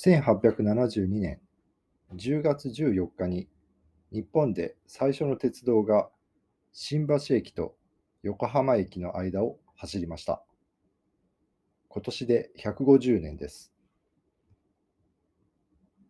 [0.00, 1.40] 1872年
[2.14, 3.48] 10月14日に
[4.12, 6.08] 日本で最初の鉄道が
[6.72, 7.74] 新橋駅と
[8.22, 10.44] 横浜駅の間を走りました。
[11.88, 13.72] 今年で150年です。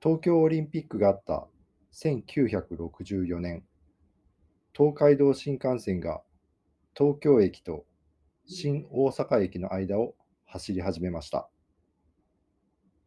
[0.02, 1.48] 東京オリンピックがあった
[1.94, 3.64] 1964年、
[4.76, 6.20] 東海道新幹線が
[6.94, 7.86] 東京駅と
[8.44, 10.14] 新大阪駅の間を
[10.44, 11.48] 走り始めました。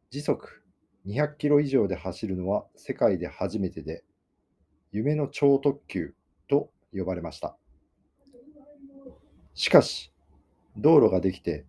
[0.09, 0.61] 時速
[1.07, 4.03] 200キロ以上で走るのは世界で初めてで、
[4.91, 6.13] 夢の超特急
[6.47, 7.55] と呼ばれました。
[9.53, 10.11] しかし、
[10.77, 11.65] 道路ができて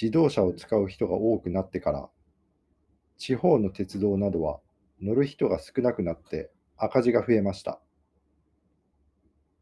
[0.00, 2.08] 自動車を使う人が多くなってから、
[3.16, 4.60] 地方の鉄道などは
[5.00, 7.80] 乗る人が少なくなって赤字が増えました。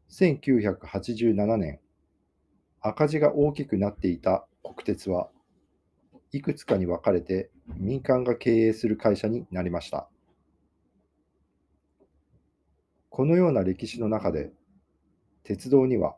[0.09, 1.79] 1987年、
[2.81, 5.29] 赤字が大きくなっていた国鉄は
[6.33, 10.09] いくつかに分かれて民間が経営する会社になりました。
[13.11, 14.51] このような歴史の中で、
[15.43, 16.15] 鉄道には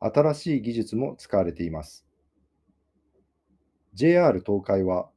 [0.00, 2.04] 新しい技術も使われています。
[3.94, 5.08] JR 東海は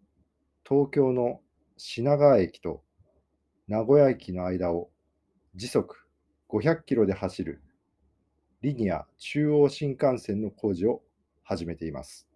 [0.69, 1.41] 東京の
[1.77, 2.83] 品川駅と
[3.67, 4.91] 名古屋駅の間を
[5.55, 5.95] 時速
[6.49, 7.63] 500キロで走る
[8.61, 11.01] リニア中央新幹線の工事を
[11.43, 12.30] 始めています。